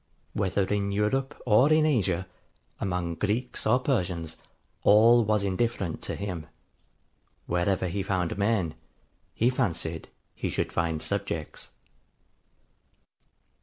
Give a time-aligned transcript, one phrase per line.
[0.33, 2.25] Whether in Europe or in Asia,
[2.79, 4.35] among Greeks or Persians,
[4.81, 6.47] all was indifferent to him:
[7.45, 8.73] wherever he found men,
[9.35, 11.69] he fancied he should find subjects.'